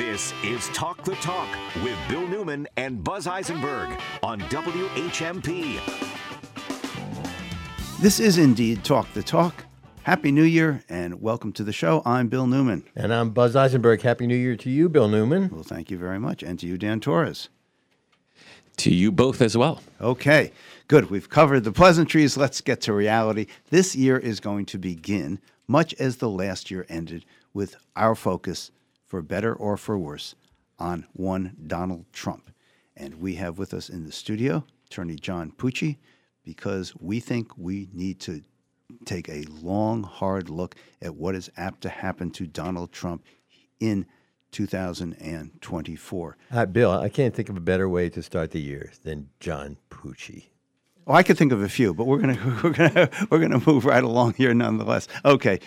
[0.00, 1.46] This is Talk the Talk
[1.84, 5.78] with Bill Newman and Buzz Eisenberg on WHMP.
[8.00, 9.66] This is indeed Talk the Talk.
[10.04, 12.00] Happy New Year and welcome to the show.
[12.06, 12.84] I'm Bill Newman.
[12.96, 14.00] And I'm Buzz Eisenberg.
[14.00, 15.50] Happy New Year to you, Bill Newman.
[15.50, 16.42] Well, thank you very much.
[16.42, 17.50] And to you, Dan Torres.
[18.78, 19.82] To you both as well.
[20.00, 20.50] Okay,
[20.88, 21.10] good.
[21.10, 22.38] We've covered the pleasantries.
[22.38, 23.48] Let's get to reality.
[23.68, 28.70] This year is going to begin, much as the last year ended, with our focus,
[29.10, 30.36] for better or for worse,
[30.78, 32.48] on one Donald Trump.
[32.96, 35.96] And we have with us in the studio attorney John Pucci
[36.44, 38.42] because we think we need to
[39.04, 43.24] take a long, hard look at what is apt to happen to Donald Trump
[43.80, 44.06] in
[44.52, 46.36] 2024.
[46.52, 49.76] Uh, Bill, I can't think of a better way to start the year than John
[49.90, 50.46] Pucci.
[51.06, 53.84] Oh, I could think of a few, but we're gonna we're gonna we're gonna move
[53.84, 55.08] right along here nonetheless.
[55.24, 55.58] Okay,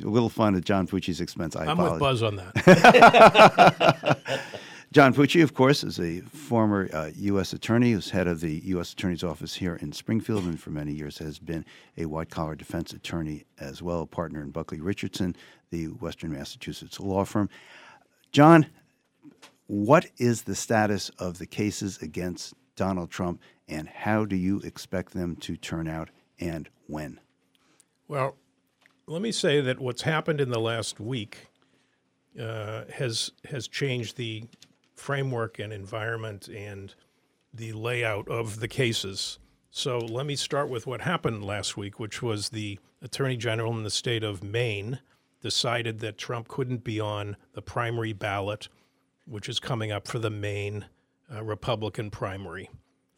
[0.00, 1.56] a little fun at John Pucci's expense.
[1.56, 1.92] I I'm apologize.
[1.92, 4.18] with Buzz on that.
[4.92, 7.54] John Pucci, of course, is a former uh, U.S.
[7.54, 8.92] attorney who's head of the U.S.
[8.92, 11.64] Attorney's Office here in Springfield, and for many years has been
[11.96, 15.34] a white collar defense attorney as well, a partner in Bulkley Richardson,
[15.70, 17.48] the Western Massachusetts law firm.
[18.32, 18.66] John,
[19.66, 25.14] what is the status of the cases against Donald Trump, and how do you expect
[25.14, 27.18] them to turn out, and when?
[28.08, 28.36] well,
[29.06, 31.48] let me say that what's happened in the last week
[32.40, 34.44] uh, has has changed the
[34.94, 36.94] framework and environment and
[37.52, 39.38] the layout of the cases.
[39.70, 43.82] So let me start with what happened last week, which was the Attorney General in
[43.82, 45.00] the state of Maine
[45.40, 48.68] decided that Trump couldn't be on the primary ballot,
[49.26, 50.86] which is coming up for the Maine
[51.34, 52.70] uh, Republican primary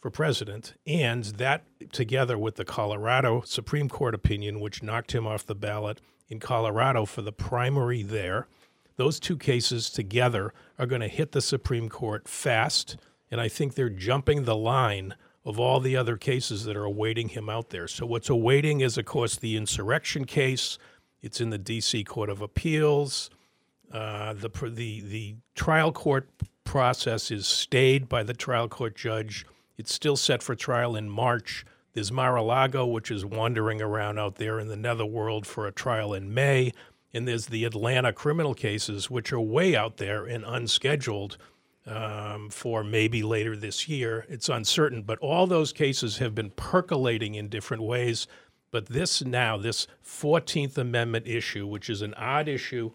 [0.05, 0.75] for president.
[0.87, 6.03] And that, together with the Colorado Supreme Court opinion, which knocked him off the ballot
[6.29, 8.47] in Colorado for the primary there,
[8.97, 12.99] those two cases together are going to hit the Supreme Court fast.
[13.31, 17.31] And I think they're jumping the line of all the other cases that are awaiting
[17.31, 17.89] him out there.
[17.89, 20.77] So, what's awaiting is, of course, the insurrection case.
[21.23, 22.05] It's in the D.C.
[22.05, 23.31] Court of Appeals.
[23.91, 26.29] Uh, the, the, the trial court
[26.65, 29.47] process is stayed by the trial court judge.
[29.77, 31.65] It's still set for trial in March.
[31.93, 36.35] There's Mar-a-Lago, which is wandering around out there in the netherworld for a trial in
[36.35, 36.73] May.
[37.13, 41.39] And there's the Atlanta criminal cases, which are way out there and unscheduled
[41.87, 44.27] um, for maybe later this year.
[44.29, 48.27] It's uncertain, but all those cases have been percolating in different ways.
[48.71, 52.91] But this now, this 14th Amendment issue, which is an odd issue,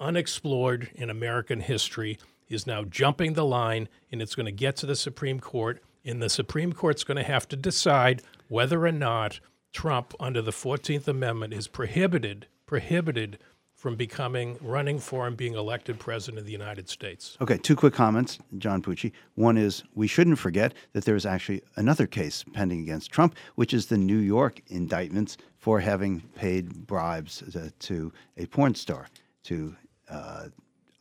[0.00, 2.18] unexplored in American history,
[2.48, 5.82] is now jumping the line and it's going to get to the Supreme Court.
[6.08, 9.40] And the Supreme Court's going to have to decide whether or not
[9.72, 13.38] Trump, under the 14th Amendment, is prohibited, prohibited
[13.74, 17.36] from becoming, running for and being elected president of the United States.
[17.40, 19.12] Okay, two quick comments, John Pucci.
[19.34, 23.72] One is we shouldn't forget that there is actually another case pending against Trump, which
[23.72, 29.06] is the New York indictments for having paid bribes to, to a porn star
[29.44, 29.76] to
[30.08, 30.46] uh,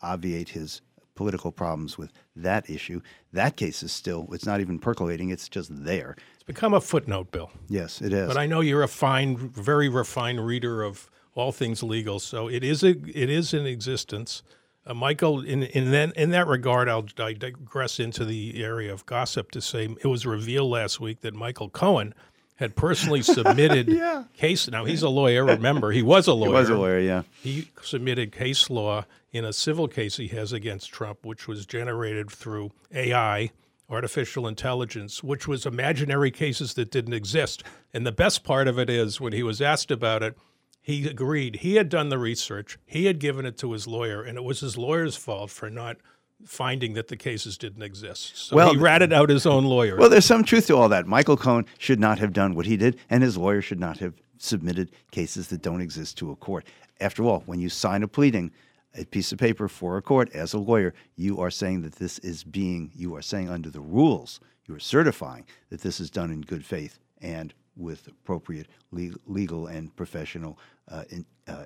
[0.02, 0.82] obviate his
[1.18, 3.02] political problems with that issue.
[3.34, 6.16] That case is still, it's not even percolating, it's just there.
[6.36, 7.52] It's become a footnote, Bill.
[7.68, 8.28] Yes, it is.
[8.28, 12.64] But I know you're a fine, very refined reader of all things legal, so it
[12.64, 14.44] is a, it is in existence.
[14.86, 19.06] Uh, Michael, in in that in that regard, I'll I digress into the area of
[19.06, 22.14] gossip to say it was revealed last week that Michael Cohen
[22.58, 24.00] had personally submitted
[24.34, 24.70] case.
[24.70, 25.46] Now he's a lawyer.
[25.46, 26.50] Remember, he was a lawyer.
[26.50, 27.22] he was a lawyer, yeah.
[27.42, 32.30] He submitted case law in a civil case he has against Trump, which was generated
[32.32, 33.52] through AI,
[33.90, 37.64] artificial intelligence, which was imaginary cases that didn't exist.
[37.94, 40.36] And the best part of it is when he was asked about it,
[40.82, 41.58] he agreed.
[41.58, 44.62] He had done the research, he had given it to his lawyer, and it was
[44.62, 45.98] his lawyer's fault for not
[46.46, 48.38] finding that the cases didn't exist.
[48.38, 49.98] So Well, he ratted out his own lawyer.
[49.98, 51.08] Well, there's some truth to all that.
[51.08, 54.14] Michael Cohen should not have done what he did, and his lawyer should not have
[54.38, 56.66] submitted cases that don't exist to a court.
[57.00, 58.52] After all, when you sign a pleading,
[58.96, 62.20] a piece of paper for a court as a lawyer, you are saying that this
[62.20, 66.32] is being, you are saying under the rules, you are certifying that this is done
[66.32, 70.58] in good faith and with appropriate legal and professional
[70.90, 71.66] uh, in, uh,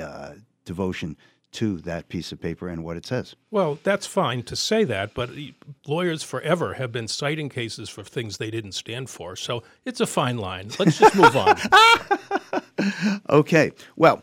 [0.00, 0.34] uh,
[0.64, 1.16] devotion
[1.52, 3.34] to that piece of paper and what it says.
[3.50, 5.30] Well, that's fine to say that, but
[5.86, 9.34] lawyers forever have been citing cases for things they didn't stand for.
[9.36, 10.70] So it's a fine line.
[10.78, 11.56] Let's just move on.
[13.30, 13.72] Okay.
[13.96, 14.22] Well,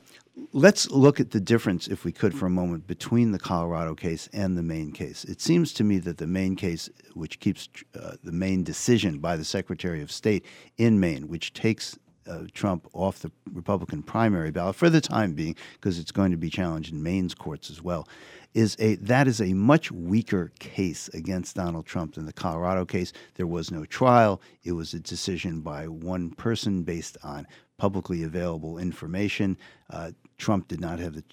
[0.54, 4.30] let's look at the difference, if we could, for a moment, between the Colorado case
[4.33, 5.24] and the Maine case.
[5.25, 7.69] It seems to me that the Maine case, which keeps
[8.00, 10.45] uh, the Maine decision by the Secretary of State
[10.77, 15.56] in Maine, which takes uh, Trump off the Republican primary ballot for the time being,
[15.74, 18.07] because it's going to be challenged in Maine's courts as well,
[18.54, 23.12] is a that is a much weaker case against Donald Trump than the Colorado case.
[23.36, 28.77] There was no trial; it was a decision by one person based on publicly available
[28.77, 29.57] information.
[29.89, 31.24] Uh, Trump did not have the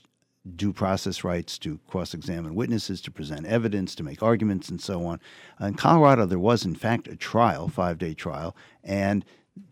[0.57, 5.05] due process rights to cross examine witnesses, to present evidence, to make arguments, and so
[5.07, 5.21] on.
[5.61, 9.25] In Colorado, there was, in fact, a trial, five day trial, and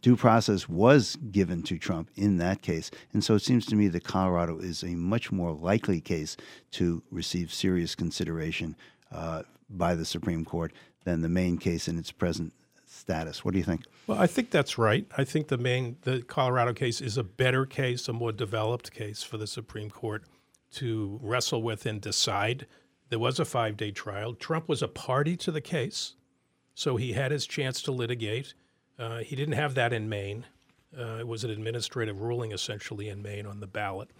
[0.03, 2.91] due process was given to Trump in that case.
[3.13, 6.37] And so it seems to me that Colorado is a much more likely case
[6.73, 8.77] to receive serious consideration
[9.13, 10.73] uh, by the Supreme Court
[11.05, 12.53] than the Maine case in its present
[12.87, 13.45] status.
[13.45, 13.85] What do you think?
[14.07, 15.07] Well, I think that's right.
[15.17, 19.23] I think the main the Colorado case is a better case, a more developed case
[19.23, 20.25] for the Supreme Court
[20.73, 22.67] to wrestle with and decide.
[23.09, 24.35] There was a five day trial.
[24.35, 26.15] Trump was a party to the case,
[26.75, 28.55] so he had his chance to litigate.
[29.01, 30.45] Uh, he didn't have that in Maine.
[30.97, 34.11] Uh, it was an administrative ruling essentially in Maine on the ballot.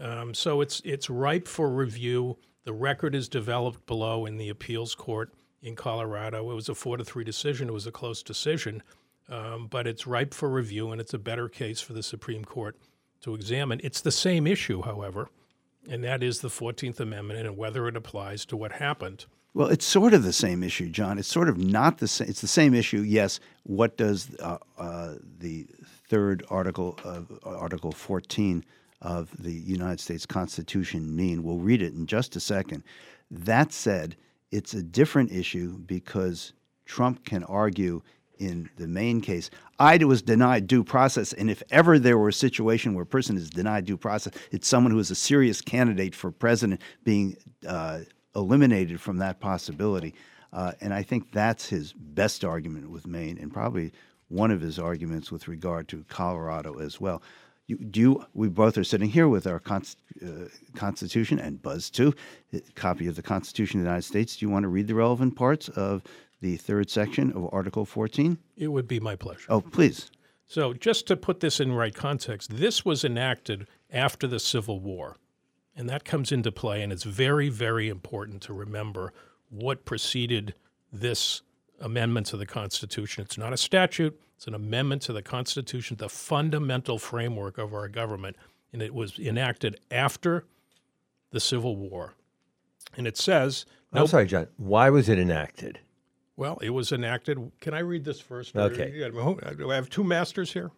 [0.00, 2.38] Um, so it's it's ripe for review.
[2.64, 6.50] The record is developed below in the appeals court in Colorado.
[6.50, 7.68] It was a four to three decision.
[7.68, 8.82] It was a close decision,
[9.28, 12.76] um, but it's ripe for review, and it's a better case for the Supreme Court
[13.20, 13.80] to examine.
[13.84, 15.28] It's the same issue, however,
[15.90, 19.26] and that is the Fourteenth Amendment and whether it applies to what happened.
[19.52, 21.18] Well, it's sort of the same issue, John.
[21.18, 22.28] It's sort of not the same.
[22.28, 23.00] It's the same issue.
[23.00, 23.40] Yes.
[23.64, 25.66] What does uh, uh, the
[26.08, 28.64] third article of Article 14
[29.02, 31.42] of the United States Constitution mean?
[31.42, 32.84] We'll read it in just a second.
[33.30, 34.16] That said,
[34.52, 36.52] it's a different issue because
[36.84, 38.02] Trump can argue
[38.38, 41.32] in the Maine case, I was denied due process.
[41.32, 44.66] And if ever there were a situation where a person is denied due process, it's
[44.66, 47.36] someone who is a serious candidate for president being
[47.68, 48.00] uh,
[48.34, 50.14] eliminated from that possibility.
[50.52, 53.92] Uh, and I think that's his best argument with Maine, and probably
[54.28, 57.22] one of his arguments with regard to Colorado as well.
[57.66, 61.88] You, do you, we both are sitting here with our const, uh, Constitution and Buzz
[61.88, 62.14] too,
[62.74, 64.36] copy of the Constitution of the United States.
[64.36, 66.02] Do you want to read the relevant parts of
[66.40, 68.38] the third section of Article 14?
[68.56, 69.46] It would be my pleasure.
[69.48, 70.10] Oh, please.
[70.48, 75.16] So, just to put this in right context, this was enacted after the Civil War.
[75.76, 79.12] And that comes into play, and it's very, very important to remember
[79.48, 80.54] what preceded
[80.92, 81.42] this
[81.80, 83.24] amendment to the Constitution.
[83.24, 87.88] It's not a statute, it's an amendment to the Constitution, the fundamental framework of our
[87.88, 88.36] government.
[88.72, 90.44] And it was enacted after
[91.30, 92.14] the Civil War.
[92.96, 94.46] And it says, I'm sorry, John.
[94.56, 95.80] Why was it enacted?
[96.36, 97.52] Well, it was enacted.
[97.60, 98.56] Can I read this first?
[98.56, 99.04] Okay.
[99.04, 100.70] I have two masters here?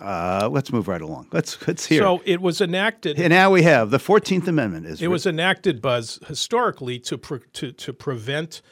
[0.00, 1.28] Uh, let's move right along.
[1.30, 2.00] Let's let's hear.
[2.00, 3.18] So it was enacted.
[3.20, 4.86] And now we have the Fourteenth Amendment.
[4.86, 8.62] Is it was enacted, Buzz, historically to pre- to to prevent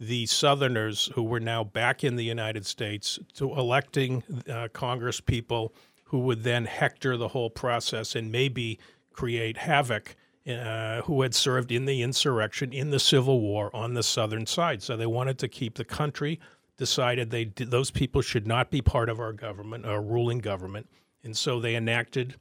[0.00, 5.74] the Southerners who were now back in the United States to electing uh, Congress people
[6.04, 8.78] who would then hector the whole process and maybe
[9.12, 10.16] create havoc.
[10.48, 14.82] Uh, who had served in the insurrection in the Civil War on the Southern side.
[14.82, 16.40] So they wanted to keep the country
[16.78, 20.88] decided they those people should not be part of our government, our ruling government,
[21.22, 22.36] and so they enacted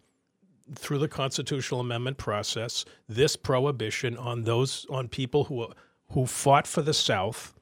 [0.75, 5.67] through the constitutional amendment process this prohibition on those on people who
[6.11, 7.53] who fought for the South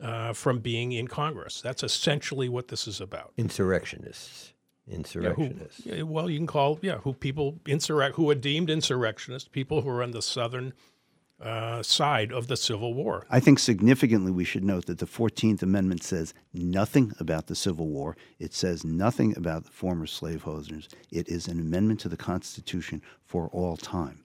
[0.00, 1.60] uh, from being in Congress.
[1.60, 3.32] That's essentially what this is about.
[3.36, 4.52] Insurrectionists.
[4.86, 5.84] Insurrectionists.
[5.84, 9.82] Yeah, who, well, you can call yeah who people insurrect who are deemed insurrectionists, people
[9.82, 10.74] who are on the southern
[11.40, 13.26] uh, side of the Civil War.
[13.30, 17.86] I think significantly we should note that the 14th Amendment says nothing about the Civil
[17.86, 18.16] War.
[18.38, 20.88] It says nothing about the former slaveholders.
[21.10, 24.24] It is an amendment to the Constitution for all time.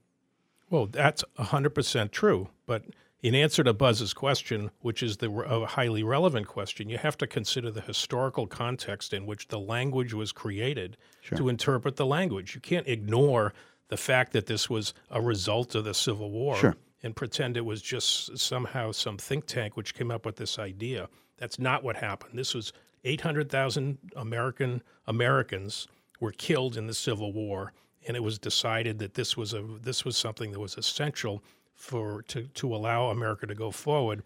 [0.69, 2.49] Well, that's 100% true.
[2.65, 2.85] But
[3.21, 7.27] in answer to Buzz's question, which is the a highly relevant question, you have to
[7.27, 11.37] consider the historical context in which the language was created sure.
[11.37, 12.55] to interpret the language.
[12.55, 13.53] You can't ignore
[13.89, 16.55] the fact that this was a result of the Civil War.
[16.55, 20.57] Sure and pretend it was just somehow some think tank which came up with this
[20.57, 21.09] idea.
[21.37, 22.39] That's not what happened.
[22.39, 22.71] This was
[23.03, 25.87] 800,000 American Americans
[26.19, 27.73] were killed in the Civil War,
[28.07, 31.43] and it was decided that this was a this was something that was essential
[31.73, 34.23] for to to allow America to go forward,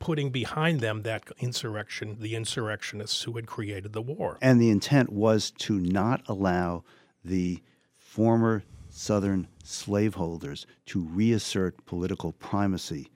[0.00, 4.38] putting behind them that insurrection, the insurrectionists who had created the war.
[4.42, 6.82] And the intent was to not allow
[7.24, 7.62] the
[7.94, 8.64] former
[9.00, 13.08] Southern slaveholders to reassert political primacy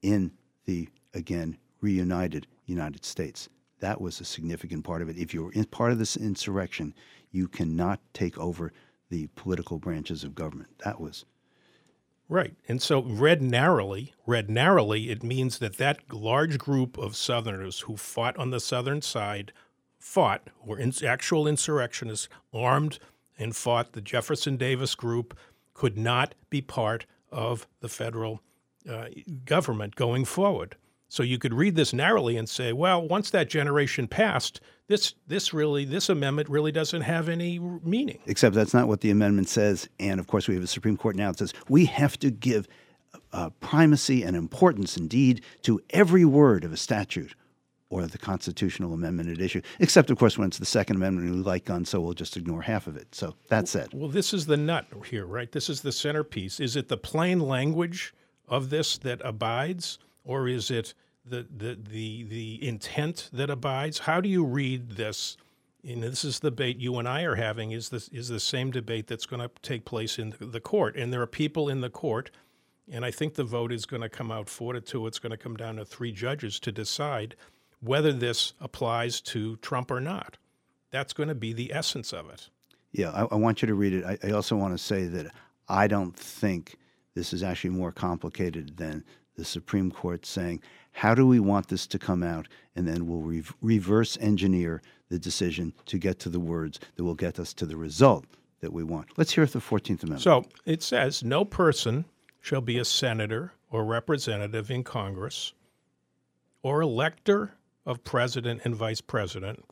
[0.00, 0.30] in
[0.64, 3.48] the, again, reunited United States.
[3.80, 5.18] That was a significant part of it.
[5.18, 6.94] If you're in part of this insurrection,
[7.32, 8.72] you cannot take over
[9.10, 10.70] the political branches of government.
[10.84, 11.24] That was
[12.28, 12.54] Right.
[12.68, 17.96] And so, read narrowly, read narrowly, it means that that large group of Southerners who
[17.96, 19.52] fought on the Southern side
[19.98, 22.98] fought, were in, actual insurrectionists, armed
[23.38, 25.36] and fought the Jefferson Davis group,
[25.72, 28.40] could not be part of the federal
[28.88, 29.06] uh,
[29.44, 30.76] government going forward.
[31.08, 35.54] So you could read this narrowly and say, well, once that generation passed, this this
[35.54, 38.18] really this amendment really doesn't have any meaning.
[38.26, 39.88] Except that's not what the amendment says.
[40.00, 42.66] And of course, we have a Supreme Court now that says we have to give
[43.32, 47.34] uh, primacy and importance indeed to every word of a statute
[47.94, 49.62] or the constitutional amendment at issue.
[49.78, 52.36] Except, of course, when it's the Second Amendment, and we like guns, so we'll just
[52.36, 53.14] ignore half of it.
[53.14, 53.94] So that's it.
[53.94, 55.50] Well, this is the nut here, right?
[55.50, 56.58] This is the centerpiece.
[56.58, 58.12] Is it the plain language
[58.48, 60.92] of this that abides, or is it
[61.24, 64.00] the the the the intent that abides?
[64.00, 65.36] How do you read this?
[65.86, 67.70] And this is the debate you and I are having.
[67.70, 70.96] Is this is the same debate that's going to take place in the court?
[70.96, 72.32] And there are people in the court,
[72.90, 75.06] and I think the vote is going to come out four to two.
[75.06, 77.36] It's going to come down to three judges to decide
[77.84, 80.38] whether this applies to Trump or not.
[80.90, 82.48] That's going to be the essence of it.
[82.92, 84.04] Yeah, I, I want you to read it.
[84.04, 85.32] I, I also want to say that
[85.68, 86.76] I don't think
[87.14, 89.04] this is actually more complicated than
[89.36, 90.62] the Supreme Court saying,
[90.92, 92.46] how do we want this to come out?
[92.76, 97.14] And then we'll re- reverse engineer the decision to get to the words that will
[97.14, 98.24] get us to the result
[98.60, 99.08] that we want.
[99.16, 100.22] Let's hear the 14th Amendment.
[100.22, 102.04] So it says no person
[102.40, 105.52] shall be a senator or representative in Congress
[106.62, 107.54] or elector
[107.86, 109.64] of president and vice president.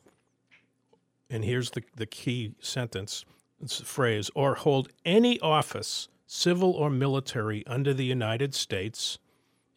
[1.29, 3.25] And here's the, the key sentence
[3.61, 9.19] it's the phrase or hold any office, civil or military, under the United States.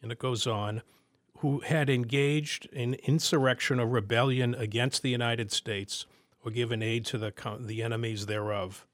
[0.01, 0.81] And it goes on
[1.39, 6.05] who had engaged in insurrection or rebellion against the United States
[6.43, 8.85] or given aid to the, the enemies thereof.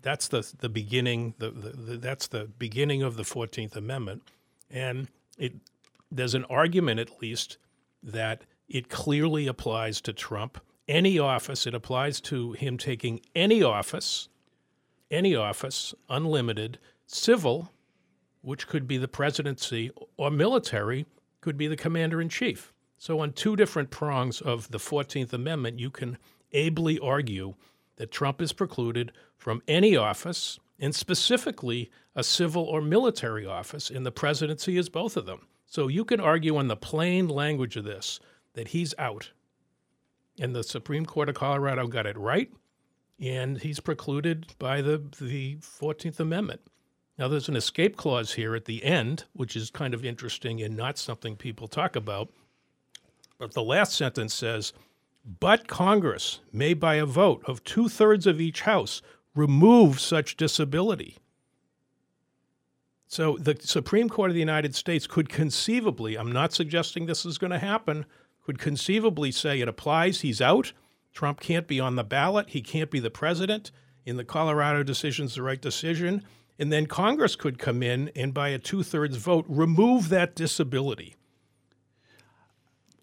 [0.00, 1.34] That's the, the beginning.
[1.38, 4.22] The, the, the, that's the beginning of the Fourteenth Amendment,
[4.70, 5.54] and it
[6.10, 7.58] there's an argument at least
[8.02, 10.58] that it clearly applies to Trump.
[10.86, 14.28] Any office, it applies to him taking any office,
[15.10, 17.72] any office, unlimited, civil,
[18.42, 21.06] which could be the presidency, or military,
[21.40, 22.72] could be the commander in chief.
[22.96, 26.18] So, on two different prongs of the 14th Amendment, you can
[26.52, 27.54] ably argue
[27.96, 34.04] that Trump is precluded from any office, and specifically a civil or military office, and
[34.04, 35.46] the presidency is both of them.
[35.66, 38.20] So, you can argue on the plain language of this
[38.54, 39.30] that he's out.
[40.40, 42.50] And the Supreme Court of Colorado got it right,
[43.20, 46.60] and he's precluded by the, the 14th Amendment.
[47.18, 50.76] Now, there's an escape clause here at the end, which is kind of interesting and
[50.76, 52.30] not something people talk about.
[53.38, 54.72] But the last sentence says,
[55.40, 59.02] but Congress may, by a vote of two thirds of each House,
[59.34, 61.18] remove such disability.
[63.08, 67.38] So the Supreme Court of the United States could conceivably, I'm not suggesting this is
[67.38, 68.06] going to happen,
[68.48, 70.72] could conceivably say it applies, he's out.
[71.12, 73.70] Trump can't be on the ballot, he can't be the president.
[74.06, 76.24] In the Colorado decision's the right decision.
[76.58, 81.14] And then Congress could come in and, by a two thirds vote, remove that disability.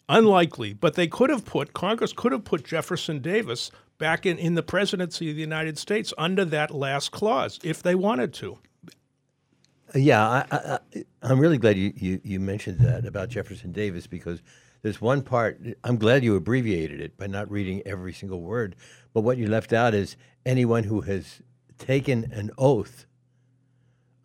[0.10, 4.56] Unlikely, but they could have put, Congress could have put Jefferson Davis back in, in
[4.56, 8.58] the presidency of the United States under that last clause if they wanted to.
[9.94, 10.80] Yeah, I,
[11.22, 14.42] am really glad you, you, you mentioned that about Jefferson Davis because
[14.86, 18.76] there's one part, I'm glad you abbreviated it by not reading every single word,
[19.16, 20.16] but what you left out is
[20.46, 21.42] anyone who has
[21.80, 23.08] taken an oath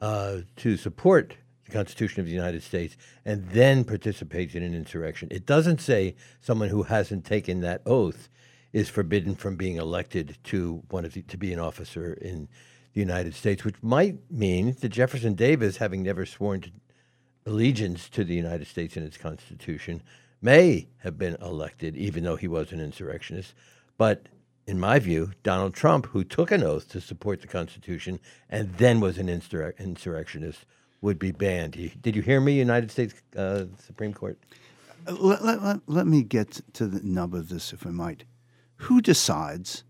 [0.03, 5.29] uh, to support the Constitution of the United States and then participates in an insurrection.
[5.31, 8.29] It doesn't say someone who hasn't taken that oath
[8.75, 12.49] is forbidden from being elected to one of the, to be an officer in
[12.93, 16.71] the United States, which might mean that Jefferson Davis, having never sworn to
[17.47, 20.03] allegiance to the United States and its Constitution,
[20.43, 23.55] may have been elected, even though he was an insurrectionist.
[23.99, 24.27] But
[24.67, 29.01] in my view, Donald Trump, who took an oath to support the Constitution and then
[29.01, 30.65] was an insur- insurrectionist,
[31.01, 31.73] would be banned.
[32.03, 34.39] Did you hear me, United States uh, Supreme Court?
[35.07, 38.25] Uh, let, let, let, me get to the nub of this, if I might.
[38.77, 39.85] Who decides,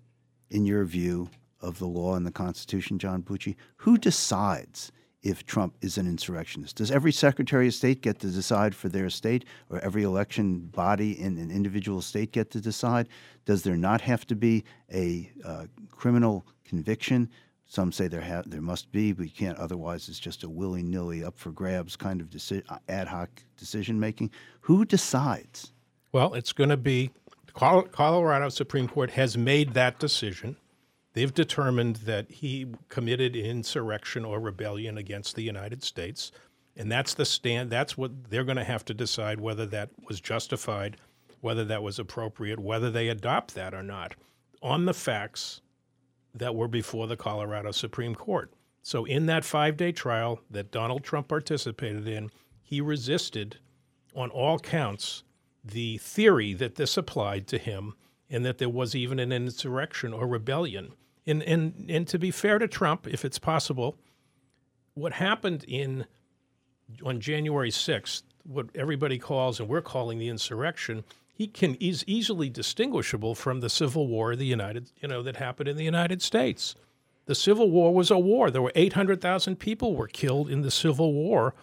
[0.51, 1.31] in your view
[1.61, 4.93] of the law and the Constitution, John Pucci, who decides
[5.23, 6.77] if Trump is an insurrectionist?
[6.77, 11.21] Does every Secretary of State get to decide for their state, or every election body
[11.21, 13.09] in an individual state get to decide?
[13.45, 17.29] Does there not have to be a uh, criminal conviction?
[17.67, 19.59] Some say there ha- there must be, but you can't.
[19.59, 23.31] Otherwise, it's just a willy nilly, up for grabs kind of deci- uh, ad hoc
[23.57, 24.31] decision making.
[24.63, 25.73] Who decides?
[26.13, 27.11] Well, it's going to be
[27.55, 30.57] Colorado Supreme Court has made that decision.
[31.13, 36.31] They've determined that he committed insurrection or rebellion against the United States,
[36.77, 37.71] and that's the stand.
[37.71, 40.97] That's what they're going to have to decide whether that was justified
[41.41, 44.15] whether that was appropriate, whether they adopt that or not,
[44.63, 45.61] on the facts
[46.35, 48.53] that were before the Colorado Supreme Court.
[48.83, 52.31] So, in that five day trial that Donald Trump participated in,
[52.63, 53.59] he resisted
[54.15, 55.23] on all counts
[55.65, 57.95] the theory that this applied to him
[58.31, 60.93] and that there was even an insurrection or rebellion.
[61.27, 63.99] And, and, and to be fair to Trump, if it's possible,
[64.95, 66.07] what happened in
[67.05, 72.49] on January 6th, what everybody calls and we're calling the insurrection, he can is easily
[72.49, 76.21] distinguishable from the Civil War of the United, you know, that happened in the United
[76.21, 76.75] States.
[77.27, 78.51] The Civil War was a war.
[78.51, 81.55] There were 800,000 people were killed in the Civil War.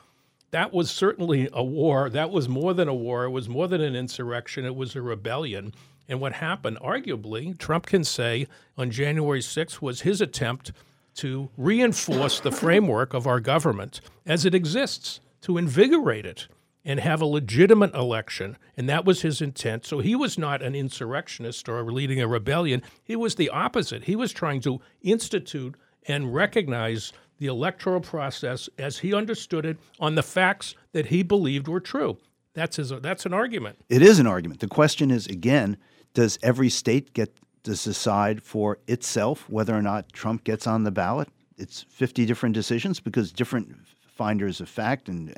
[0.52, 2.10] That was certainly a war.
[2.10, 3.26] That was more than a war.
[3.26, 4.66] It was more than an insurrection.
[4.66, 5.74] It was a rebellion.
[6.08, 8.48] And what happened, arguably, Trump can say
[8.78, 10.72] on January 6th was his attempt
[11.16, 16.48] to reinforce the framework of our government as it exists, to invigorate it
[16.86, 18.58] and have a legitimate election.
[18.78, 19.86] And that was his intent.
[19.86, 22.82] So he was not an insurrectionist or leading a rebellion.
[23.04, 24.06] He was the opposite.
[24.06, 25.76] He was trying to institute
[26.08, 31.68] and recognize the electoral process as he understood it on the facts that he believed
[31.68, 32.18] were true.
[32.54, 33.78] That's his that's an argument.
[33.90, 34.62] It is an argument.
[34.62, 35.78] The question is again,
[36.18, 40.90] does every state get to decide for itself whether or not Trump gets on the
[40.90, 41.30] ballot?
[41.60, 45.32] It's 50 different decisions because different finders of fact and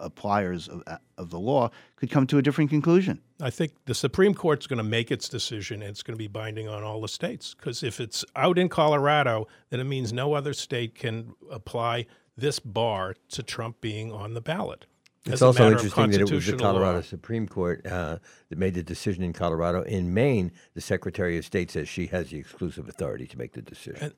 [0.00, 0.82] appliers of,
[1.16, 3.22] of the law could come to a different conclusion.
[3.40, 6.28] I think the Supreme Court's going to make its decision and it's going to be
[6.28, 7.54] binding on all the states.
[7.54, 12.04] Because if it's out in Colorado, then it means no other state can apply
[12.36, 14.84] this bar to Trump being on the ballot.
[15.32, 17.02] It's also interesting that it was the Colorado law.
[17.02, 18.18] Supreme Court uh,
[18.48, 19.82] that made the decision in Colorado.
[19.82, 23.62] In Maine, the Secretary of State says she has the exclusive authority to make the
[23.62, 23.98] decision.
[24.00, 24.14] And,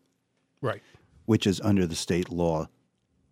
[0.61, 0.83] right.
[1.27, 2.69] Which is under the state law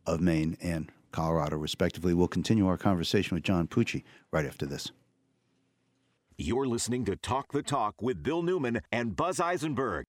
[0.07, 2.15] of Maine and Colorado, respectively.
[2.15, 4.91] We'll continue our conversation with John Pucci right after this.
[6.37, 10.07] You're listening to Talk the Talk with Bill Newman and Buzz Eisenberg.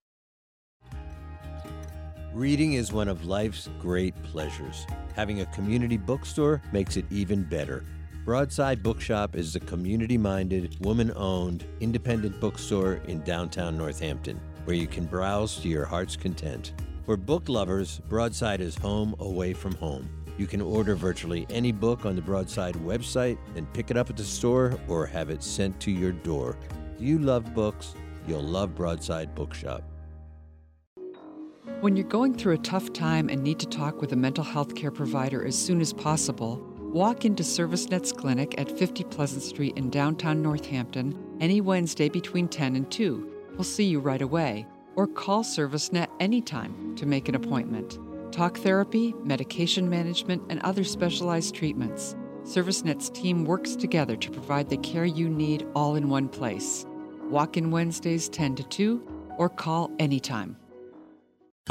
[2.33, 4.85] Reading is one of life's great pleasures.
[5.15, 7.83] Having a community bookstore makes it even better.
[8.23, 14.85] Broadside Bookshop is a community minded, woman owned, independent bookstore in downtown Northampton where you
[14.85, 16.73] can browse to your heart's content.
[17.03, 20.07] For book lovers, Broadside is home away from home.
[20.37, 24.17] You can order virtually any book on the Broadside website and pick it up at
[24.17, 26.55] the store or have it sent to your door.
[26.99, 27.95] Do you love books?
[28.27, 29.81] You'll love Broadside Bookshop.
[31.81, 34.75] When you're going through a tough time and need to talk with a mental health
[34.75, 39.89] care provider as soon as possible, walk into ServiceNet's clinic at 50 Pleasant Street in
[39.89, 43.31] downtown Northampton any Wednesday between 10 and 2.
[43.51, 44.67] We'll see you right away.
[44.95, 47.97] Or call ServiceNet anytime to make an appointment.
[48.33, 52.17] Talk therapy, medication management, and other specialized treatments.
[52.43, 56.85] ServiceNet's team works together to provide the care you need all in one place.
[57.29, 60.57] Walk in Wednesdays 10 to 2 or call anytime.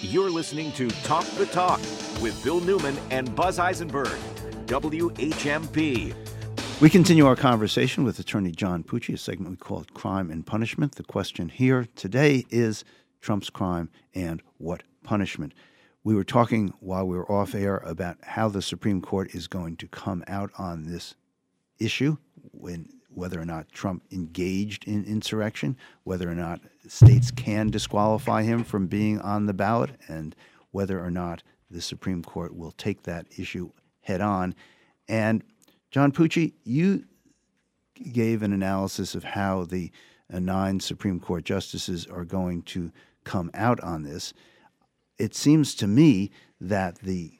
[0.00, 1.80] You're listening to Talk the Talk
[2.22, 4.16] with Bill Newman and Buzz Eisenberg,
[4.66, 6.14] WHMP.
[6.80, 10.94] We continue our conversation with attorney John Pucci, a segment we call Crime and Punishment.
[10.94, 12.84] The question here today is
[13.20, 15.54] Trump's crime and what punishment?
[16.04, 19.78] We were talking while we were off air about how the Supreme Court is going
[19.78, 21.16] to come out on this
[21.80, 22.16] issue
[22.52, 28.62] when whether or not Trump engaged in insurrection, whether or not states can disqualify him
[28.62, 30.36] from being on the ballot, and
[30.70, 33.70] whether or not the Supreme Court will take that issue
[34.02, 34.54] head on.
[35.08, 35.42] And
[35.90, 37.04] John Pucci, you
[38.12, 39.90] gave an analysis of how the
[40.32, 42.92] uh, nine Supreme Court justices are going to
[43.24, 44.32] come out on this.
[45.18, 47.32] It seems to me that the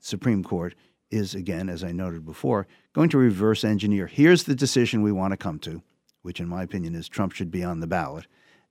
[0.00, 0.74] Supreme Court
[1.10, 4.06] is, again, as I noted before, going to reverse engineer.
[4.06, 5.82] Here's the decision we want to come to,
[6.22, 8.26] which, in my opinion, is Trump should be on the ballot.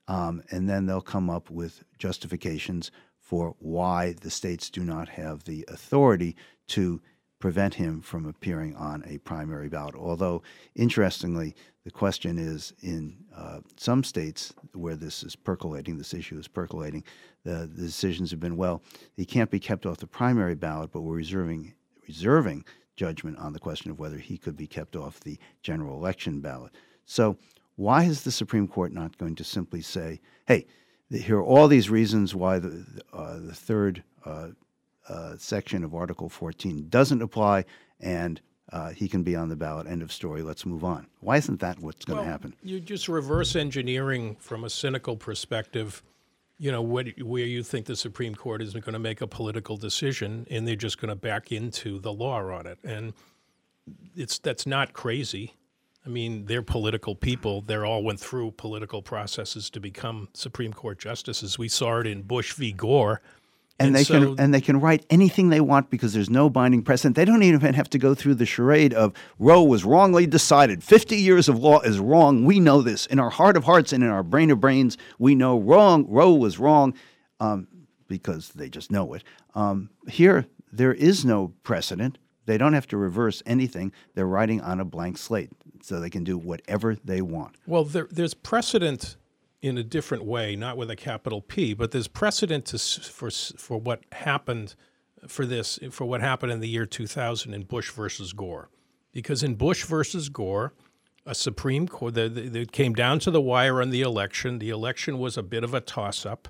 [0.07, 5.43] Um, and then they'll come up with justifications for why the states do not have
[5.43, 6.35] the authority
[6.67, 7.01] to
[7.39, 9.95] prevent him from appearing on a primary ballot.
[9.95, 10.41] Although,
[10.75, 16.47] interestingly, the question is in uh, some states where this is percolating, this issue is
[16.47, 17.03] percolating,
[17.43, 18.81] the, the decisions have been well,
[19.15, 21.73] he can't be kept off the primary ballot, but we're reserving
[22.07, 22.65] reserving
[22.95, 26.73] judgment on the question of whether he could be kept off the general election ballot.
[27.05, 27.37] So,
[27.75, 30.65] why is the Supreme Court not going to simply say, "Hey,
[31.09, 34.49] here are all these reasons why the uh, the third uh,
[35.07, 37.65] uh, section of Article 14 doesn't apply,
[37.99, 38.41] and
[38.73, 39.87] uh, he can be on the ballot.
[39.87, 40.41] End of story.
[40.41, 42.55] Let's move on." Why isn't that what's going to Well, happen?
[42.63, 46.01] You're just reverse engineering from a cynical perspective.
[46.59, 49.77] You know, what, where you think the Supreme Court isn't going to make a political
[49.77, 53.13] decision, and they're just going to back into the law on it, and
[54.15, 55.53] it's that's not crazy.
[56.05, 57.61] I mean, they're political people.
[57.61, 61.59] They all went through political processes to become Supreme Court justices.
[61.59, 62.71] We saw it in Bush v.
[62.71, 63.21] Gore.
[63.79, 66.49] And, And they so- can and they can write anything they want because there's no
[66.49, 67.15] binding precedent.
[67.15, 70.83] They don't even have to go through the charade of Roe was wrongly decided.
[70.83, 72.43] Fifty years of law is wrong.
[72.45, 74.97] We know this in our heart of hearts and in our brain of brains.
[75.19, 76.05] We know wrong.
[76.09, 76.95] Roe was wrong
[77.39, 77.67] um,
[78.07, 79.23] because they just know it.
[79.53, 82.17] Um, here, there is no precedent.
[82.45, 83.91] They don't have to reverse anything.
[84.15, 85.49] They're writing on a blank slate,
[85.83, 87.57] so they can do whatever they want.
[87.67, 89.17] Well, there, there's precedent
[89.61, 93.79] in a different way, not with a capital P, but there's precedent to, for for
[93.79, 94.75] what happened
[95.27, 98.69] for this for what happened in the year 2000 in Bush versus Gore,
[99.11, 100.73] because in Bush versus Gore,
[101.25, 104.59] a Supreme Court the, came down to the wire on the election.
[104.59, 106.47] The election was a bit of a toss up.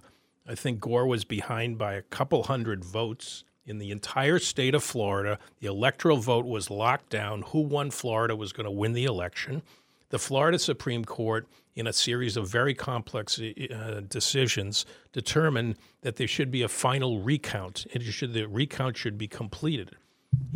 [0.47, 4.83] I think Gore was behind by a couple hundred votes in the entire state of
[4.83, 5.39] Florida.
[5.59, 7.41] The electoral vote was locked down.
[7.47, 9.61] Who won Florida was going to win the election.
[10.09, 16.27] The Florida Supreme Court, in a series of very complex uh, decisions, determined that there
[16.27, 17.85] should be a final recount.
[17.91, 19.91] It should, the recount should be completed.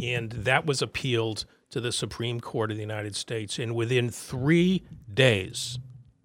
[0.01, 3.59] And that was appealed to the Supreme Court of the United States.
[3.59, 5.77] And within three days,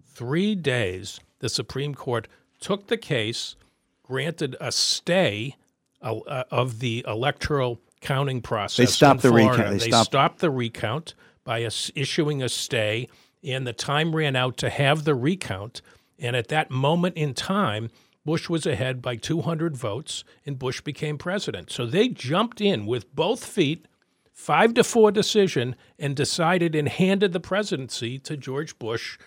[0.03, 2.27] three days, the Supreme Court
[2.59, 3.55] took the case,
[4.03, 5.55] granted a stay
[6.01, 8.77] uh, uh, of the electoral counting process.
[8.77, 9.57] They stopped the recount.
[9.57, 11.59] They They stopped- stopped the recount by
[11.95, 13.07] issuing a stay,
[13.47, 15.81] and the time ran out to have the recount.
[16.19, 17.89] And at that moment in time,
[18.25, 21.71] Bush was ahead by 200 votes, and Bush became president.
[21.71, 23.87] So they jumped in with both feet,
[24.33, 29.17] five to four decision, and decided and handed the presidency to George Bush.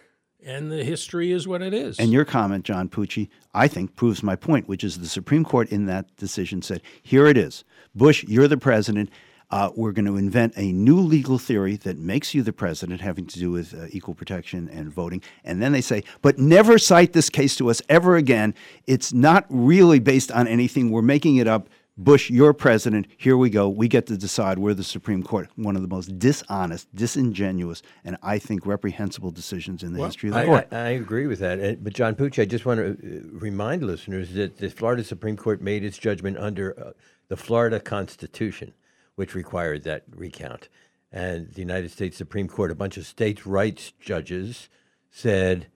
[0.44, 1.98] And the history is what it is.
[1.98, 5.70] And your comment, John Pucci, I think proves my point, which is the Supreme Court
[5.70, 7.64] in that decision said, here it is.
[7.94, 9.10] Bush, you're the president.
[9.50, 13.26] Uh, we're going to invent a new legal theory that makes you the president, having
[13.26, 15.22] to do with uh, equal protection and voting.
[15.44, 18.54] And then they say, but never cite this case to us ever again.
[18.86, 20.90] It's not really based on anything.
[20.90, 21.68] We're making it up.
[21.98, 23.08] Bush, you're president.
[23.18, 23.68] Here we go.
[23.68, 24.58] We get to decide.
[24.58, 25.50] We're the Supreme Court.
[25.56, 30.34] One of the most dishonest, disingenuous, and I think reprehensible decisions in the history of
[30.34, 30.68] the I, court.
[30.70, 31.84] I, I agree with that.
[31.84, 35.60] But John Pucci, I just want to uh, remind listeners that the Florida Supreme Court
[35.60, 36.92] made its judgment under uh,
[37.28, 38.72] the Florida Constitution,
[39.20, 40.70] which required that recount.
[41.12, 44.70] And the United States Supreme Court, a bunch of states' rights judges,
[45.10, 45.66] said,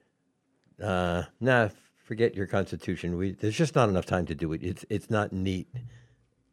[0.82, 1.68] uh, "Nah,
[2.02, 3.18] forget your Constitution.
[3.18, 4.62] We, there's just not enough time to do it.
[4.62, 5.68] It's it's not neat."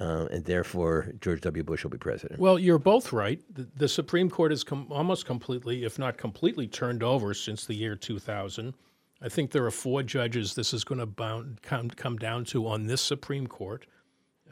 [0.02, 1.64] Uh, and therefore, George W.
[1.64, 2.42] Bush will be president.
[2.42, 3.40] Well, you're both right.
[3.54, 7.74] The, the Supreme Court has com- almost completely, if not completely, turned over since the
[7.74, 8.74] year 2000.
[9.22, 12.68] I think there are four judges this is going to bound, come, come down to
[12.68, 13.86] on this Supreme Court.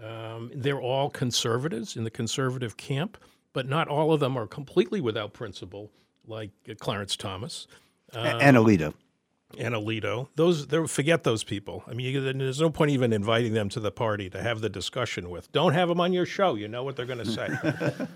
[0.04, 3.18] Um, they're all conservatives in the conservative camp,
[3.54, 5.92] but not all of them are completely without principle,
[6.28, 7.68] like uh, Clarence Thomas
[8.14, 8.94] A- and Alito.
[9.58, 10.28] and Alito.
[10.36, 11.84] Those, forget those people.
[11.88, 14.70] I mean, you, there's no point even inviting them to the party to have the
[14.70, 15.52] discussion with.
[15.52, 16.56] Don't have them on your show.
[16.56, 17.50] You know what they're going to say.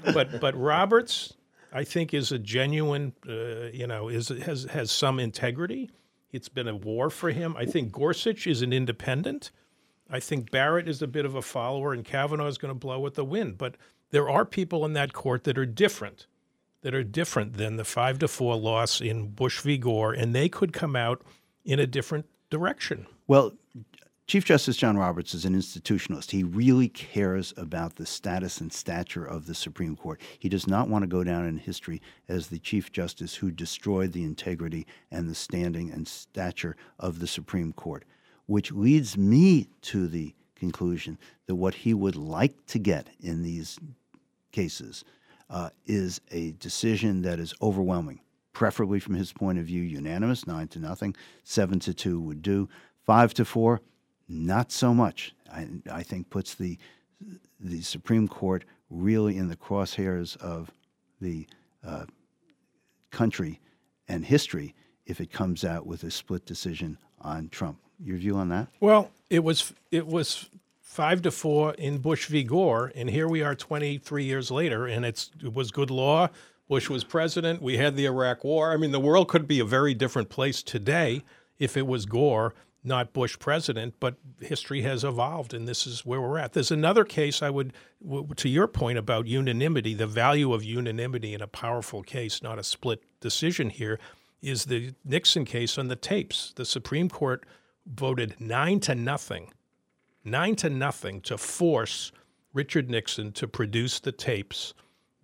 [0.14, 1.34] but but Roberts,
[1.74, 3.14] I think, is a genuine.
[3.28, 5.90] Uh, you know, is has has some integrity.
[6.32, 7.56] It's been a war for him.
[7.58, 9.52] I think Gorsuch is an independent.
[10.10, 13.00] I think Barrett is a bit of a follower, and Kavanaugh is going to blow
[13.00, 13.58] with the wind.
[13.58, 13.76] But
[14.12, 16.28] there are people in that court that are different
[16.84, 19.78] that are different than the five to four loss in Bush v.
[19.78, 21.22] Gore, and they could come out
[21.66, 23.08] in a different direction.
[23.26, 23.54] Well,
[24.28, 26.32] Chief Justice John Roberts is an institutionalist.
[26.32, 30.22] He really cares about the status and stature of the Supreme Court.
[30.40, 34.12] He does not want to go down in history as the Chief Justice who destroyed
[34.12, 38.06] the integrity and the standing and stature of the Supreme Court,
[38.46, 43.80] which leads me to the conclusion that what he would like to get in these
[44.52, 45.04] cases
[45.50, 48.22] uh, is a decision that is overwhelming,
[48.54, 52.70] preferably from his point of view, unanimous, nine to nothing, seven to two would do,
[53.06, 53.82] five to four,
[54.28, 55.34] not so much.
[55.52, 56.78] I, I think puts the
[57.60, 60.72] the Supreme Court really in the crosshairs of
[61.22, 61.48] the
[61.86, 62.06] uh,
[63.12, 63.62] country
[64.08, 64.76] and history
[65.06, 67.80] if it comes out with a split decision on Trump.
[68.04, 68.68] Your view on that?
[68.80, 70.50] Well, it was it was
[70.82, 72.44] five to four in Bush v.
[72.44, 76.30] Gore, and here we are 23 years later, and it's it was good law.
[76.68, 77.62] Bush was president.
[77.62, 78.72] We had the Iraq War.
[78.72, 81.24] I mean, the world could be a very different place today
[81.60, 83.96] if it was Gore, not Bush president.
[84.00, 86.54] But history has evolved, and this is where we're at.
[86.54, 87.74] There's another case I would,
[88.36, 92.64] to your point about unanimity, the value of unanimity in a powerful case, not a
[92.64, 94.00] split decision here,
[94.42, 96.54] is the Nixon case on the tapes.
[96.56, 97.46] The Supreme Court
[97.86, 99.52] voted nine to nothing,
[100.24, 102.12] nine to nothing to force
[102.54, 104.74] Richard Nixon to produce the tapes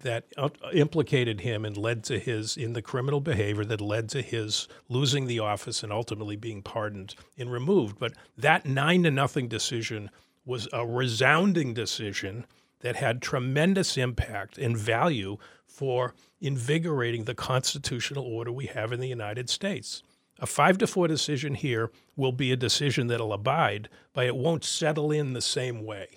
[0.02, 4.22] that uh, implicated him and led to his in the criminal behavior that led to
[4.22, 8.00] his losing the office and ultimately being pardoned and removed.
[8.00, 10.10] But that nine to nothing decision
[10.46, 12.46] was a resounding decision
[12.80, 19.08] that had tremendous impact and value for invigorating the constitutional order we have in the
[19.08, 20.02] United States.
[20.42, 24.64] A five to four decision here will be a decision that'll abide, but it won't
[24.64, 26.08] settle in the same way.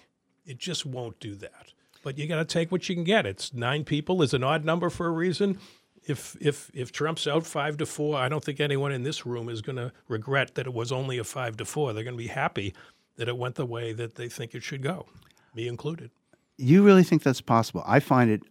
[0.45, 1.73] It just won't do that.
[2.03, 3.27] But you got to take what you can get.
[3.27, 5.59] It's nine people is an odd number for a reason.
[6.05, 9.49] If if if Trump's out five to four, I don't think anyone in this room
[9.49, 11.93] is going to regret that it was only a five to four.
[11.93, 12.75] They're going to be happy
[13.17, 15.07] that it went the way that they think it should go,
[15.55, 16.11] me included.
[16.59, 17.85] You really think that's possible?
[17.87, 18.43] I find it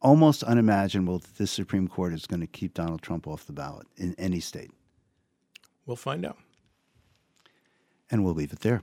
[0.00, 3.86] almost unimaginable that this Supreme Court is going to keep Donald Trump off the ballot
[3.96, 4.70] in any state.
[5.86, 6.38] We'll find out.
[8.10, 8.82] And we'll leave it there.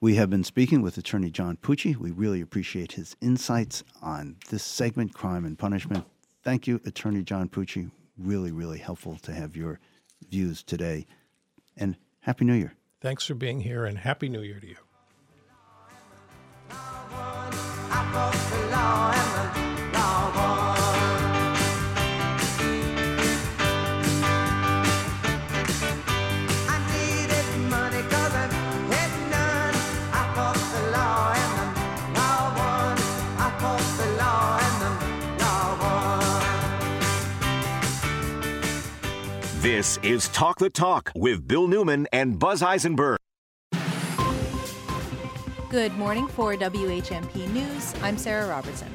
[0.00, 1.96] We have been speaking with attorney John Pucci.
[1.96, 6.04] We really appreciate his insights on this segment, Crime and Punishment.
[6.44, 7.90] Thank you, attorney John Pucci.
[8.16, 9.80] Really, really helpful to have your
[10.30, 11.06] views today.
[11.76, 12.74] And Happy New Year.
[13.00, 14.76] Thanks for being here, and Happy New Year to you.
[39.78, 43.16] This is Talk the Talk with Bill Newman and Buzz Eisenberg.
[45.70, 47.94] Good morning for WHMP News.
[48.02, 48.88] I'm Sarah Robertson.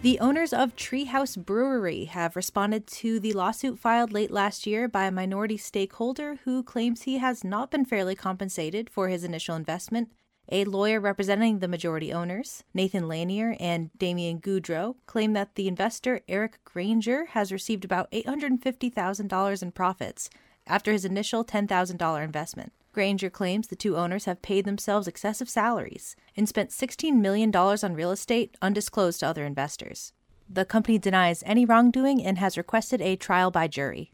[0.00, 5.04] The owners of Treehouse Brewery have responded to the lawsuit filed late last year by
[5.04, 10.10] a minority stakeholder who claims he has not been fairly compensated for his initial investment
[10.50, 16.20] a lawyer representing the majority owners, Nathan Lanier and Damian Gaudreau, claim that the investor
[16.28, 20.30] Eric Granger has received about $850,000 in profits
[20.66, 22.72] after his initial $10,000 investment.
[22.92, 27.94] Granger claims the two owners have paid themselves excessive salaries and spent $16 million on
[27.94, 30.12] real estate undisclosed to other investors.
[30.48, 34.12] The company denies any wrongdoing and has requested a trial by jury.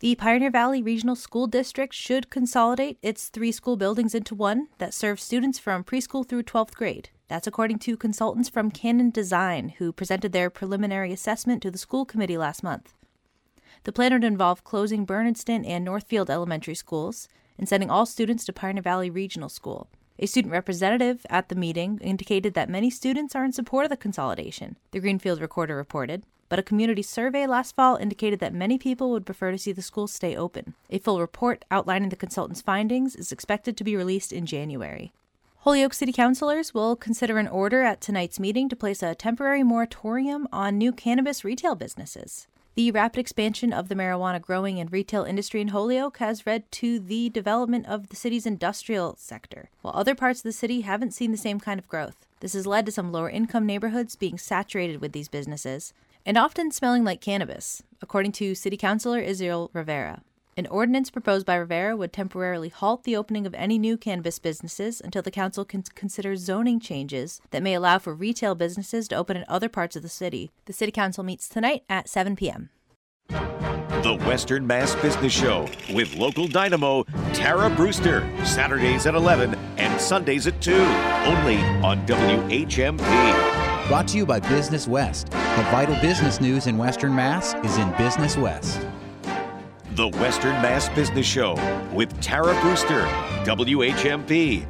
[0.00, 4.94] The Pioneer Valley Regional School District should consolidate its three school buildings into one that
[4.94, 7.10] serves students from preschool through 12th grade.
[7.26, 12.38] That's according to consultants from CannonDesign, who presented their preliminary assessment to the school committee
[12.38, 12.94] last month.
[13.82, 18.52] The plan would involve closing Bernardston and Northfield elementary schools and sending all students to
[18.52, 19.88] Pioneer Valley Regional School.
[20.20, 23.96] A student representative at the meeting indicated that many students are in support of the
[23.96, 29.10] consolidation, the Greenfield Recorder reported but a community survey last fall indicated that many people
[29.10, 30.74] would prefer to see the schools stay open.
[30.90, 35.12] A full report outlining the consultant's findings is expected to be released in January.
[35.62, 40.46] Holyoke City Councilors will consider an order at tonight's meeting to place a temporary moratorium
[40.52, 42.46] on new cannabis retail businesses.
[42.78, 47.00] The rapid expansion of the marijuana growing and retail industry in Holyoke has led to
[47.00, 51.32] the development of the city's industrial sector, while other parts of the city haven't seen
[51.32, 52.24] the same kind of growth.
[52.38, 55.92] This has led to some lower income neighborhoods being saturated with these businesses,
[56.28, 60.20] and often smelling like cannabis, according to City Councilor Israel Rivera.
[60.58, 65.00] An ordinance proposed by Rivera would temporarily halt the opening of any new cannabis businesses
[65.00, 69.38] until the council can consider zoning changes that may allow for retail businesses to open
[69.38, 70.50] in other parts of the city.
[70.66, 72.68] The City Council meets tonight at 7 p.m.
[73.28, 80.46] The Western Mass Business Show with local dynamo Tara Brewster, Saturdays at 11 and Sundays
[80.46, 83.47] at 2, only on WHMP.
[83.88, 85.30] Brought to you by Business West.
[85.30, 88.86] The vital business news in Western Mass is in Business West.
[89.92, 91.54] The Western Mass Business Show
[91.94, 93.00] with Tara Brewster,
[93.46, 94.66] WHMP.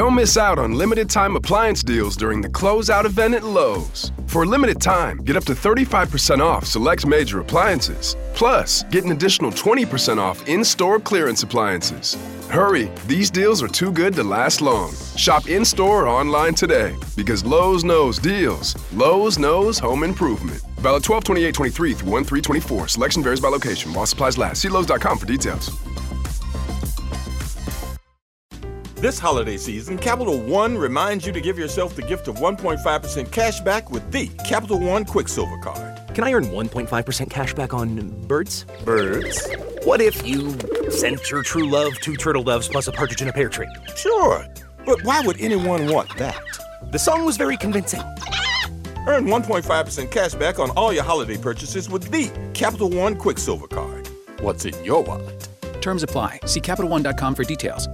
[0.00, 4.12] Don't miss out on limited time appliance deals during the closeout event at Lowe's.
[4.28, 8.16] For a limited time, get up to 35% off select major appliances.
[8.32, 12.16] Plus, get an additional 20% off in store clearance appliances.
[12.48, 14.94] Hurry, these deals are too good to last long.
[15.16, 18.74] Shop in store or online today because Lowe's knows deals.
[18.94, 20.62] Lowe's knows home improvement.
[20.78, 22.88] Valid 12 28 23 through 1 3 24.
[22.88, 24.62] Selection varies by location while supplies last.
[24.62, 25.68] See Lowe's.com for details.
[29.00, 33.58] This holiday season, Capital One reminds you to give yourself the gift of 1.5% cash
[33.60, 36.14] back with the Capital One Quicksilver Card.
[36.14, 38.66] Can I earn 1.5% cash back on birds?
[38.84, 39.48] Birds?
[39.84, 40.54] What if you
[40.90, 43.74] sent your true love two turtle doves plus a partridge in a pear tree?
[43.96, 44.46] Sure,
[44.84, 46.42] but why would anyone want that?
[46.92, 48.02] The song was very convincing.
[49.06, 54.10] Earn 1.5% cash back on all your holiday purchases with the Capital One Quicksilver Card.
[54.40, 55.48] What's in your wallet?
[55.80, 56.40] Terms apply.
[56.44, 57.88] See CapitalOne.com for details.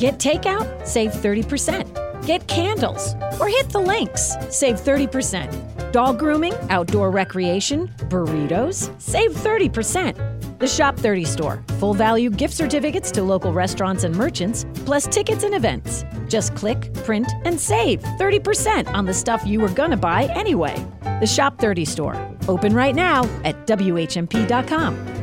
[0.00, 0.86] Get takeout?
[0.86, 2.24] Save 30%.
[2.24, 3.12] Get candles?
[3.38, 4.34] Or hit the links?
[4.48, 5.92] Save 30%.
[5.92, 8.90] Dog grooming, outdoor recreation, burritos?
[8.98, 10.58] Save 30%.
[10.58, 11.62] The Shop 30 store.
[11.80, 16.06] Full value gift certificates to local restaurants and merchants, plus tickets and events.
[16.28, 20.82] Just click, print, and save 30% on the stuff you were gonna buy anyway.
[21.20, 22.16] The Shop 30 store.
[22.48, 25.19] Open right now at WHMP.com.